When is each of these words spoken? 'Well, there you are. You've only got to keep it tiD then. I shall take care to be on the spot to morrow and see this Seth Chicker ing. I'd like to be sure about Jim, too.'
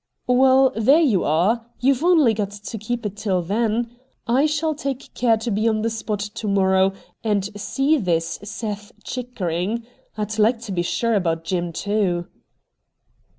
'Well, 0.25 0.73
there 0.75 0.97
you 0.99 1.23
are. 1.23 1.67
You've 1.79 2.03
only 2.03 2.33
got 2.33 2.49
to 2.49 2.77
keep 2.79 3.05
it 3.05 3.17
tiD 3.17 3.47
then. 3.47 3.95
I 4.25 4.47
shall 4.47 4.73
take 4.73 5.13
care 5.13 5.37
to 5.37 5.51
be 5.51 5.67
on 5.67 5.83
the 5.83 5.91
spot 5.91 6.21
to 6.21 6.47
morrow 6.47 6.93
and 7.23 7.47
see 7.55 7.99
this 7.99 8.39
Seth 8.43 8.91
Chicker 9.03 9.49
ing. 9.51 9.85
I'd 10.17 10.39
like 10.39 10.57
to 10.61 10.71
be 10.71 10.81
sure 10.81 11.13
about 11.13 11.43
Jim, 11.43 11.71
too.' 11.71 12.25